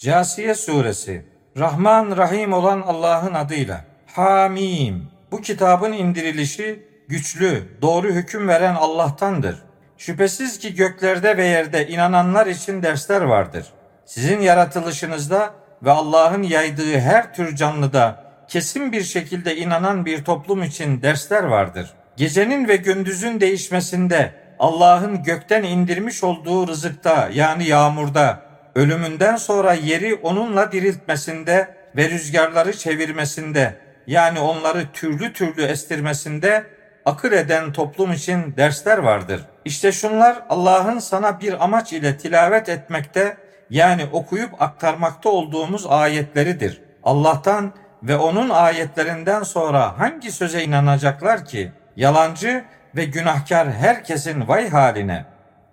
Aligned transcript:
Casiye 0.00 0.54
Suresi 0.54 1.24
Rahman 1.58 2.16
Rahim 2.16 2.52
olan 2.52 2.80
Allah'ın 2.80 3.34
adıyla 3.34 3.84
Hamim 4.06 5.08
Bu 5.30 5.40
kitabın 5.40 5.92
indirilişi 5.92 6.86
güçlü, 7.08 7.62
doğru 7.82 8.08
hüküm 8.08 8.48
veren 8.48 8.74
Allah'tandır. 8.74 9.62
Şüphesiz 9.98 10.58
ki 10.58 10.74
göklerde 10.74 11.36
ve 11.36 11.44
yerde 11.44 11.88
inananlar 11.88 12.46
için 12.46 12.82
dersler 12.82 13.20
vardır. 13.20 13.66
Sizin 14.04 14.40
yaratılışınızda 14.40 15.50
ve 15.82 15.90
Allah'ın 15.90 16.42
yaydığı 16.42 16.98
her 16.98 17.34
tür 17.34 17.56
canlıda 17.56 18.24
kesin 18.48 18.92
bir 18.92 19.02
şekilde 19.02 19.56
inanan 19.56 20.06
bir 20.06 20.24
toplum 20.24 20.62
için 20.62 21.02
dersler 21.02 21.44
vardır. 21.44 21.90
Gecenin 22.16 22.68
ve 22.68 22.76
gündüzün 22.76 23.40
değişmesinde 23.40 24.32
Allah'ın 24.58 25.22
gökten 25.22 25.62
indirmiş 25.62 26.24
olduğu 26.24 26.68
rızıkta 26.68 27.28
yani 27.32 27.64
yağmurda, 27.64 28.49
ölümünden 28.74 29.36
sonra 29.36 29.72
yeri 29.72 30.14
onunla 30.14 30.72
diriltmesinde 30.72 31.74
ve 31.96 32.10
rüzgarları 32.10 32.72
çevirmesinde 32.72 33.74
yani 34.06 34.40
onları 34.40 34.92
türlü 34.92 35.32
türlü 35.32 35.62
estirmesinde 35.62 36.64
akıl 37.04 37.32
eden 37.32 37.72
toplum 37.72 38.12
için 38.12 38.56
dersler 38.56 38.98
vardır. 38.98 39.46
İşte 39.64 39.92
şunlar 39.92 40.42
Allah'ın 40.48 40.98
sana 40.98 41.40
bir 41.40 41.64
amaç 41.64 41.92
ile 41.92 42.16
tilavet 42.16 42.68
etmekte 42.68 43.36
yani 43.70 44.06
okuyup 44.12 44.62
aktarmakta 44.62 45.28
olduğumuz 45.28 45.86
ayetleridir. 45.86 46.82
Allah'tan 47.02 47.72
ve 48.02 48.16
onun 48.16 48.50
ayetlerinden 48.50 49.42
sonra 49.42 49.98
hangi 49.98 50.32
söze 50.32 50.64
inanacaklar 50.64 51.44
ki? 51.44 51.72
Yalancı 51.96 52.64
ve 52.96 53.04
günahkar 53.04 53.72
herkesin 53.72 54.48
vay 54.48 54.68
haline. 54.68 55.24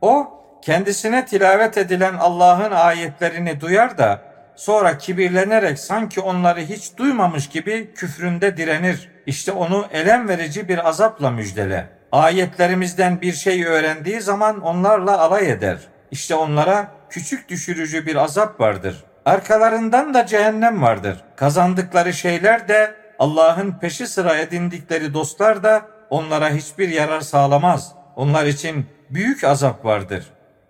O 0.02 0.28
kendisine 0.62 1.26
tilavet 1.26 1.78
edilen 1.78 2.14
Allah'ın 2.14 2.72
ayetlerini 2.72 3.62
duyar 3.62 3.98
da 3.98 4.22
sonra 4.56 4.98
kibirlenerek 4.98 5.80
sanki 5.80 6.22
onları 6.22 6.60
hiç 6.60 6.98
duymamış 6.98 7.50
gibi 7.50 7.94
küfründe 7.94 8.58
direnir. 8.58 9.12
İşte 9.26 9.52
onu 9.52 9.86
elem 9.92 10.28
verici 10.28 10.68
bir 10.68 10.88
azapla 10.88 11.32
müjdele. 11.32 11.90
Ayetlerimizden 12.12 13.22
bir 13.22 13.34
şey 13.34 13.66
öğrendiği 13.66 14.22
zaman 14.22 14.62
onlarla 14.62 15.20
alay 15.20 15.52
eder. 15.52 15.78
İşte 16.12 16.36
onlara 16.36 16.88
küçük 17.10 17.50
düşürücü 17.50 18.06
bir 18.06 18.16
azap 18.16 18.60
vardır. 18.60 19.04
Arkalarından 19.26 20.14
da 20.14 20.26
cehennem 20.26 20.82
vardır. 20.82 21.24
Kazandıkları 21.36 22.14
şeyler 22.14 22.68
de 22.68 22.96
Allah'ın 23.20 23.72
peşi 23.72 24.08
sıra 24.08 24.38
edindikleri 24.38 25.14
dostlar 25.14 25.64
da 25.64 25.82
onlara 26.10 26.50
hiçbir 26.50 26.90
yarar 26.90 27.22
sağlamaz. 27.22 27.92
Onlar 28.16 28.46
için 28.46 28.86
büyük 29.10 29.44
azap 29.44 29.86
vardır. 29.86 30.26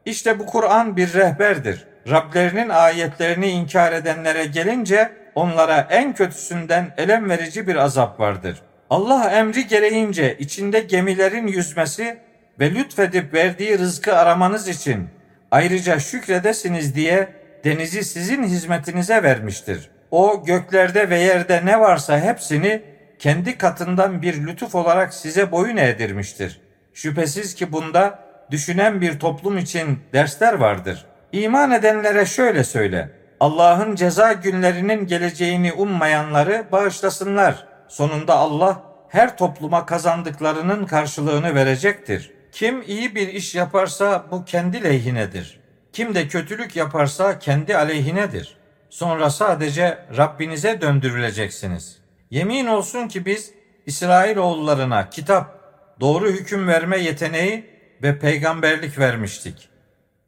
İşte 0.07 0.39
bu 0.39 0.45
Kur'an 0.45 0.97
bir 0.97 1.13
rehberdir. 1.13 1.87
Rablerinin 2.09 2.69
ayetlerini 2.69 3.47
inkar 3.47 3.93
edenlere 3.93 4.45
gelince 4.45 5.11
onlara 5.35 5.87
en 5.89 6.13
kötüsünden 6.13 6.93
elem 6.97 7.29
verici 7.29 7.67
bir 7.67 7.75
azap 7.75 8.19
vardır. 8.19 8.61
Allah 8.89 9.31
emri 9.31 9.67
gereğince 9.67 10.37
içinde 10.37 10.79
gemilerin 10.79 11.47
yüzmesi 11.47 12.17
ve 12.59 12.71
lütfedip 12.71 13.33
verdiği 13.33 13.79
rızkı 13.79 14.17
aramanız 14.17 14.67
için 14.67 15.07
ayrıca 15.51 15.99
şükredesiniz 15.99 16.95
diye 16.95 17.27
denizi 17.63 18.03
sizin 18.03 18.43
hizmetinize 18.43 19.23
vermiştir. 19.23 19.89
O 20.11 20.45
göklerde 20.45 21.09
ve 21.09 21.19
yerde 21.19 21.65
ne 21.65 21.79
varsa 21.79 22.19
hepsini 22.19 22.81
kendi 23.19 23.57
katından 23.57 24.21
bir 24.21 24.47
lütuf 24.47 24.75
olarak 24.75 25.13
size 25.13 25.51
boyun 25.51 25.77
eğdirmiştir. 25.77 26.61
Şüphesiz 26.93 27.55
ki 27.55 27.71
bunda 27.71 28.26
düşünen 28.51 29.01
bir 29.01 29.19
toplum 29.19 29.57
için 29.57 29.99
dersler 30.13 30.53
vardır. 30.53 31.05
İman 31.31 31.71
edenlere 31.71 32.25
şöyle 32.25 32.63
söyle. 32.63 33.09
Allah'ın 33.39 33.95
ceza 33.95 34.33
günlerinin 34.33 35.07
geleceğini 35.07 35.73
ummayanları 35.73 36.65
bağışlasınlar. 36.71 37.67
Sonunda 37.87 38.35
Allah 38.35 38.83
her 39.09 39.37
topluma 39.37 39.85
kazandıklarının 39.85 40.85
karşılığını 40.85 41.55
verecektir. 41.55 42.31
Kim 42.51 42.83
iyi 42.87 43.15
bir 43.15 43.27
iş 43.27 43.55
yaparsa 43.55 44.25
bu 44.31 44.45
kendi 44.45 44.83
lehhinedir. 44.83 45.59
Kim 45.93 46.15
de 46.15 46.27
kötülük 46.27 46.75
yaparsa 46.75 47.39
kendi 47.39 47.77
aleyhinedir. 47.77 48.57
Sonra 48.89 49.29
sadece 49.29 49.97
Rabbinize 50.17 50.81
döndürüleceksiniz. 50.81 51.97
Yemin 52.29 52.65
olsun 52.65 53.07
ki 53.07 53.25
biz 53.25 53.51
İsrail 53.85 54.37
oğullarına 54.37 55.09
kitap, 55.09 55.59
doğru 55.99 56.27
hüküm 56.27 56.67
verme 56.67 56.97
yeteneği 56.97 57.76
ve 58.03 58.19
peygamberlik 58.19 58.99
vermiştik. 58.99 59.69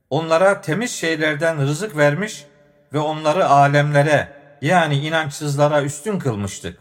Onlara 0.10 0.62
temiz 0.62 0.92
şeylerden 0.92 1.62
rızık 1.62 1.98
vermiş 1.98 2.46
ve 2.94 3.00
onları 3.00 3.46
alemlere 3.46 4.34
yani 4.62 4.96
inançsızlara 4.96 5.84
üstün 5.84 6.20
kılmıştık. 6.20 6.78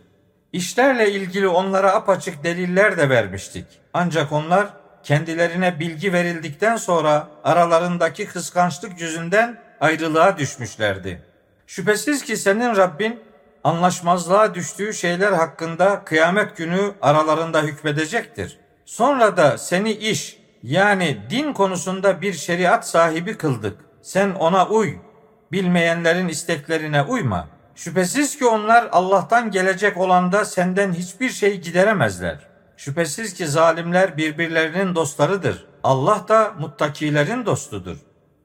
İşlerle 0.53 1.13
ilgili 1.13 1.49
onlara 1.49 1.95
apaçık 1.95 2.45
deliller 2.45 2.97
de 2.97 3.09
vermiştik. 3.09 3.67
Ancak 3.93 4.33
onlar 4.33 4.69
kendilerine 5.03 5.81
bilgi 5.81 6.13
verildikten 6.13 6.77
sonra 6.77 7.29
aralarındaki 7.45 8.27
kıskançlık 8.27 9.01
yüzünden 9.01 9.61
ayrılığa 9.81 10.39
düşmüşlerdi. 10.39 11.23
Şüphesiz 11.67 12.25
ki 12.25 12.37
senin 12.37 12.77
Rabbin 12.77 13.21
anlaşmazlığa 13.65 14.55
düştüğü 14.55 14.95
şeyler 14.95 15.33
hakkında 15.33 16.05
kıyamet 16.05 16.57
günü 16.57 16.93
aralarında 17.03 17.63
hükmedecektir. 17.63 18.59
Sonra 18.85 19.37
da 19.37 19.59
seni 19.59 19.93
iş 19.93 20.38
yani 20.63 21.19
din 21.31 21.53
konusunda 21.53 22.23
bir 22.23 22.33
şeriat 22.33 22.89
sahibi 22.89 23.37
kıldık. 23.37 23.79
Sen 24.03 24.31
ona 24.31 24.69
uy. 24.69 24.97
Bilmeyenlerin 25.53 26.29
isteklerine 26.29 27.03
uyma. 27.03 27.49
Şüphesiz 27.75 28.39
ki 28.39 28.47
onlar 28.47 28.89
Allah'tan 28.93 29.51
gelecek 29.51 29.97
olanda 29.97 30.45
senden 30.45 30.93
hiçbir 30.93 31.31
şey 31.31 31.61
gideremezler. 31.61 32.49
Şüphesiz 32.77 33.35
ki 33.35 33.47
zalimler 33.47 34.17
birbirlerinin 34.17 34.95
dostlarıdır. 34.95 35.67
Allah 35.85 36.25
da 36.29 36.55
muttakilerin 36.59 37.47
dostudur. 37.47 37.97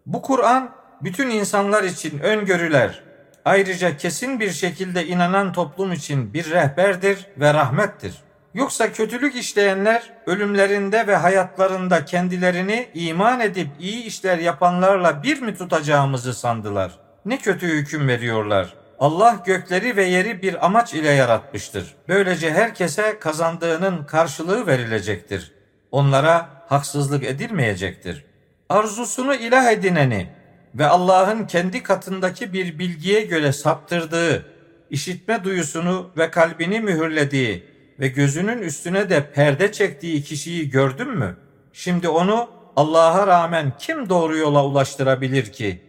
Bu 0.05 0.21
Kur'an 0.21 0.71
bütün 1.01 1.29
insanlar 1.29 1.83
için 1.83 2.19
öngörüler, 2.19 3.03
ayrıca 3.45 3.97
kesin 3.97 4.39
bir 4.39 4.51
şekilde 4.51 5.07
inanan 5.07 5.53
toplum 5.53 5.91
için 5.91 6.33
bir 6.33 6.51
rehberdir 6.51 7.27
ve 7.37 7.53
rahmettir. 7.53 8.15
Yoksa 8.53 8.91
kötülük 8.91 9.35
işleyenler 9.35 10.13
ölümlerinde 10.25 11.07
ve 11.07 11.15
hayatlarında 11.15 12.05
kendilerini 12.05 12.89
iman 12.93 13.39
edip 13.39 13.67
iyi 13.79 14.03
işler 14.03 14.37
yapanlarla 14.37 15.23
bir 15.23 15.41
mi 15.41 15.57
tutacağımızı 15.57 16.33
sandılar? 16.33 16.91
Ne 17.25 17.37
kötü 17.37 17.67
hüküm 17.67 18.07
veriyorlar. 18.07 18.73
Allah 18.99 19.39
gökleri 19.45 19.95
ve 19.95 20.03
yeri 20.03 20.41
bir 20.41 20.65
amaç 20.65 20.93
ile 20.93 21.09
yaratmıştır. 21.09 21.95
Böylece 22.07 22.51
herkese 22.53 23.19
kazandığının 23.19 24.03
karşılığı 24.03 24.67
verilecektir. 24.67 25.51
Onlara 25.91 26.49
haksızlık 26.67 27.23
edilmeyecektir. 27.23 28.25
Arzusunu 28.69 29.35
ilah 29.35 29.71
edineni 29.71 30.29
ve 30.75 30.85
Allah'ın 30.85 31.45
kendi 31.45 31.83
katındaki 31.83 32.53
bir 32.53 32.79
bilgiye 32.79 33.21
göre 33.21 33.51
saptırdığı, 33.51 34.45
işitme 34.89 35.43
duyusunu 35.43 36.11
ve 36.17 36.31
kalbini 36.31 36.79
mühürlediği 36.79 37.72
ve 37.99 38.07
gözünün 38.07 38.61
üstüne 38.61 39.09
de 39.09 39.31
perde 39.31 39.71
çektiği 39.71 40.23
kişiyi 40.23 40.69
gördün 40.69 41.09
mü? 41.09 41.37
Şimdi 41.73 42.09
onu 42.09 42.49
Allah'a 42.75 43.27
rağmen 43.27 43.73
kim 43.79 44.09
doğru 44.09 44.37
yola 44.37 44.65
ulaştırabilir 44.65 45.51
ki? 45.51 45.81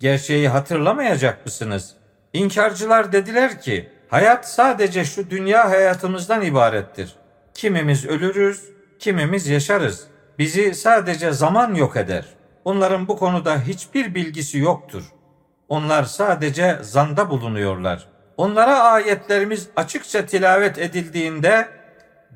Gerçeği 0.00 0.48
hatırlamayacak 0.48 1.46
mısınız? 1.46 1.96
İnkarcılar 2.32 3.12
dediler 3.12 3.60
ki, 3.60 3.88
hayat 4.08 4.48
sadece 4.48 5.04
şu 5.04 5.30
dünya 5.30 5.70
hayatımızdan 5.70 6.42
ibarettir. 6.42 7.14
Kimimiz 7.54 8.06
ölürüz, 8.06 8.64
kimimiz 8.98 9.46
yaşarız. 9.46 10.06
Bizi 10.38 10.74
sadece 10.74 11.32
zaman 11.32 11.74
yok 11.74 11.96
eder. 11.96 12.24
Onların 12.64 13.08
bu 13.08 13.16
konuda 13.16 13.60
hiçbir 13.60 14.14
bilgisi 14.14 14.58
yoktur. 14.58 15.02
Onlar 15.68 16.04
sadece 16.04 16.78
zanda 16.82 17.30
bulunuyorlar. 17.30 18.08
Onlara 18.40 18.78
ayetlerimiz 18.80 19.68
açıkça 19.76 20.26
tilavet 20.26 20.78
edildiğinde 20.78 21.68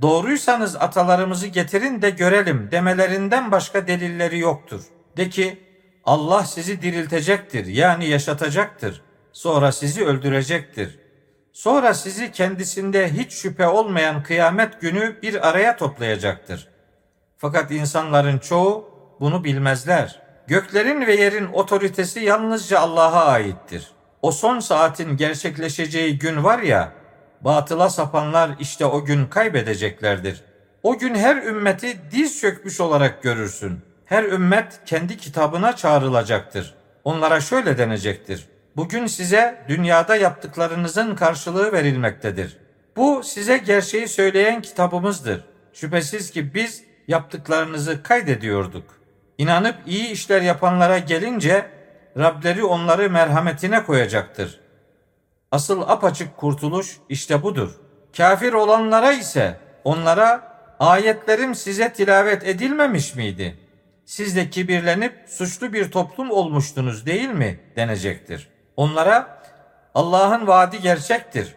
doğruysanız 0.03 0.77
atalarımızı 0.77 1.47
getirin 1.47 2.03
de 2.03 2.11
görelim 2.11 2.69
demelerinden 2.71 3.53
başka 3.53 3.87
delilleri 3.87 4.39
yoktur. 4.39 4.83
De 5.17 5.29
ki 5.29 5.63
Allah 6.05 6.45
sizi 6.45 6.83
diriltecektir 6.83 7.67
yani 7.67 8.09
yaşatacaktır. 8.09 9.03
Sonra 9.33 9.73
sizi 9.73 10.05
öldürecektir. 10.05 10.99
Sonra 11.53 11.95
sizi 11.95 12.33
kendisinde 12.33 13.13
hiç 13.13 13.33
şüphe 13.33 13.67
olmayan 13.67 14.23
kıyamet 14.23 14.81
günü 14.81 15.23
bir 15.23 15.49
araya 15.49 15.77
toplayacaktır. 15.77 16.69
Fakat 17.37 17.71
insanların 17.71 18.39
çoğu 18.39 18.91
bunu 19.21 19.45
bilmezler. 19.45 20.23
Göklerin 20.47 21.07
ve 21.07 21.15
yerin 21.15 21.47
otoritesi 21.47 22.21
yalnızca 22.21 22.81
Allah'a 22.81 23.25
aittir. 23.25 23.95
O 24.25 24.33
son 24.33 24.61
saatin 24.61 25.17
gerçekleşeceği 25.17 26.19
gün 26.19 26.45
var 26.45 26.59
ya, 26.59 26.93
batıla 27.41 27.91
sapanlar 27.91 28.51
işte 28.61 28.87
o 28.87 29.05
gün 29.05 29.27
kaybedeceklerdir. 29.27 30.45
O 30.83 30.99
gün 30.99 31.15
her 31.15 31.37
ümmeti 31.37 31.97
diz 32.11 32.41
çökmüş 32.41 32.81
olarak 32.81 33.23
görürsün. 33.23 33.81
Her 34.05 34.25
ümmet 34.25 34.81
kendi 34.87 35.17
kitabına 35.17 35.77
çağrılacaktır. 35.77 36.75
Onlara 37.05 37.41
şöyle 37.41 37.79
denecektir. 37.79 38.47
Bugün 38.77 39.07
size 39.07 39.65
dünyada 39.69 40.17
yaptıklarınızın 40.17 41.15
karşılığı 41.15 41.73
verilmektedir. 41.73 42.57
Bu 42.97 43.23
size 43.25 43.59
gerçeği 43.59 44.09
söyleyen 44.09 44.63
kitabımızdır. 44.63 45.45
Şüphesiz 45.73 46.31
ki 46.31 46.55
biz 46.55 46.83
yaptıklarınızı 47.09 48.03
kaydediyorduk. 48.03 48.85
İnanıp 49.39 49.77
iyi 49.87 50.09
işler 50.09 50.43
yapanlara 50.43 50.99
gelince 50.99 51.67
Rableri 52.19 52.65
onları 52.65 53.11
merhametine 53.11 53.85
koyacaktır. 53.85 54.61
Asıl 55.53 55.81
apaçık 55.81 56.37
kurtuluş 56.37 56.99
işte 57.09 57.43
budur. 57.43 57.71
Kafir 58.17 58.53
olanlara 58.53 59.13
ise 59.13 59.59
onlara 59.85 60.59
ayetlerim 60.81 61.55
size 61.55 61.93
tilavet 61.93 62.45
edilmemiş 62.45 63.15
miydi? 63.15 63.59
Siz 64.05 64.37
de 64.37 64.51
kibirlenip 64.51 65.25
suçlu 65.29 65.73
bir 65.73 65.91
toplum 65.91 66.31
olmuştunuz 66.31 67.07
değil 67.07 67.29
mi 67.29 67.61
denecektir. 67.77 68.49
Onlara 68.77 69.43
Allah'ın 69.95 70.47
vaadi 70.47 70.81
gerçektir. 70.81 71.55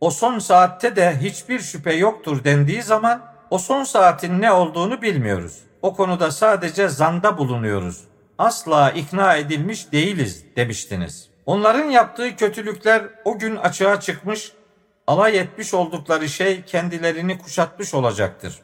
O 0.00 0.10
son 0.10 0.38
saatte 0.38 0.96
de 0.96 1.16
hiçbir 1.20 1.58
şüphe 1.60 1.92
yoktur 1.92 2.44
dendiği 2.44 2.82
zaman 2.82 3.22
o 3.50 3.58
son 3.58 3.84
saatin 3.84 4.40
ne 4.40 4.52
olduğunu 4.52 5.02
bilmiyoruz. 5.02 5.58
O 5.82 5.96
konuda 5.96 6.30
sadece 6.30 6.88
zanda 6.88 7.38
bulunuyoruz. 7.38 8.09
Asla 8.40 8.90
ikna 8.90 9.36
edilmiş 9.36 9.92
değiliz 9.92 10.44
demiştiniz. 10.56 11.28
Onların 11.46 11.90
yaptığı 11.90 12.36
kötülükler 12.36 13.02
o 13.24 13.38
gün 13.38 13.56
açığa 13.56 14.00
çıkmış, 14.00 14.52
alay 15.06 15.38
etmiş 15.38 15.74
oldukları 15.74 16.28
şey 16.28 16.62
kendilerini 16.62 17.38
kuşatmış 17.38 17.94
olacaktır. 17.94 18.58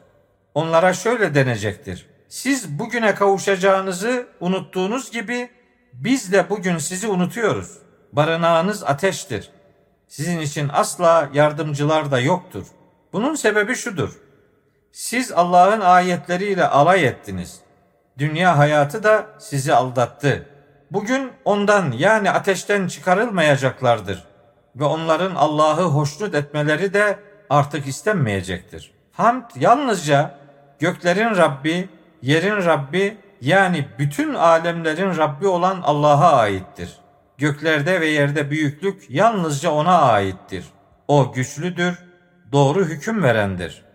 Onlara 0.53 0.93
şöyle 0.93 1.35
denecektir. 1.35 2.05
Siz 2.29 2.79
bugüne 2.79 3.15
kavuşacağınızı 3.15 4.27
unuttuğunuz 4.39 5.11
gibi 5.11 5.49
biz 5.93 6.31
de 6.31 6.49
bugün 6.49 6.77
sizi 6.77 7.07
unutuyoruz. 7.07 7.77
Barınağınız 8.13 8.83
ateştir. 8.83 9.49
Sizin 10.07 10.39
için 10.39 10.69
asla 10.73 11.29
yardımcılar 11.33 12.11
da 12.11 12.19
yoktur. 12.19 12.67
Bunun 13.13 13.35
sebebi 13.35 13.75
şudur. 13.75 14.11
Siz 14.91 15.31
Allah'ın 15.31 15.81
ayetleriyle 15.81 16.67
alay 16.67 17.07
ettiniz. 17.07 17.66
Dünya 18.17 18.57
hayatı 18.57 19.03
da 19.03 19.25
sizi 19.37 19.73
aldattı. 19.73 20.45
Bugün 20.91 21.31
ondan 21.45 21.91
yani 21.97 22.31
ateşten 22.31 22.87
çıkarılmayacaklardır 22.87 24.23
ve 24.75 24.83
onların 24.83 25.35
Allah'ı 25.35 25.83
hoşnut 25.83 26.35
etmeleri 26.35 26.93
de 26.93 27.19
artık 27.49 27.87
istenmeyecektir. 27.87 28.91
Hamd 29.11 29.43
yalnızca 29.55 30.37
göklerin 30.79 31.37
Rabbi, 31.37 31.89
yerin 32.21 32.65
Rabbi 32.65 33.17
yani 33.41 33.87
bütün 33.99 34.33
alemlerin 34.33 35.17
Rabbi 35.17 35.47
olan 35.47 35.81
Allah'a 35.83 36.37
aittir. 36.37 36.97
Göklerde 37.37 38.01
ve 38.01 38.07
yerde 38.07 38.51
büyüklük 38.51 39.05
yalnızca 39.09 39.71
ona 39.71 40.01
aittir. 40.01 40.65
O 41.07 41.33
güçlüdür, 41.33 41.99
doğru 42.51 42.85
hüküm 42.85 43.23
verendir.'' 43.23 43.86